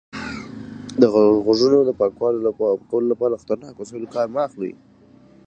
[1.01, 1.03] د
[1.45, 4.73] غوږونو د پاکولو لپاره له خطرناکو وسایلو کار مه اخلئ.